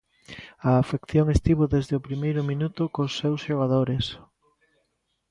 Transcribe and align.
A 0.69 0.71
afección 0.81 1.25
estivo 1.35 1.63
desde 1.75 1.93
o 1.99 2.05
primeiro 2.07 2.41
minuto 2.51 2.81
cos 2.93 3.11
seus 3.19 3.39
xogadores. 3.47 4.05